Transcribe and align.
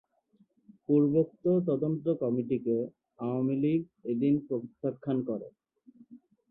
পূর্বোক্ত 0.85 1.43
তদন্ত 1.67 2.05
কমিটিকে 2.21 2.77
আওয়ামী 3.19 3.55
লীগ 3.63 3.81
এদিন 4.11 4.33
প্রত্যাখ্যান 4.47 5.17
করে। 5.29 5.47